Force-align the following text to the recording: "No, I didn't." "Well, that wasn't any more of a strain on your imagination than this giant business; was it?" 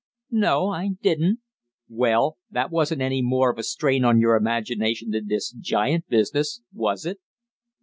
"No, 0.31 0.69
I 0.69 0.93
didn't." 1.03 1.41
"Well, 1.87 2.39
that 2.49 2.71
wasn't 2.71 3.03
any 3.03 3.21
more 3.21 3.51
of 3.51 3.59
a 3.59 3.61
strain 3.61 4.03
on 4.03 4.19
your 4.19 4.35
imagination 4.35 5.11
than 5.11 5.27
this 5.27 5.51
giant 5.51 6.07
business; 6.07 6.63
was 6.73 7.05
it?" 7.05 7.19